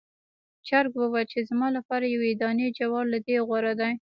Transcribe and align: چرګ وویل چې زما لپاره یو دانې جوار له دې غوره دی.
چرګ 0.67 0.91
وویل 0.97 1.27
چې 1.33 1.39
زما 1.49 1.67
لپاره 1.77 2.05
یو 2.07 2.23
دانې 2.41 2.67
جوار 2.79 3.05
له 3.13 3.19
دې 3.25 3.35
غوره 3.47 3.73
دی. 3.79 3.93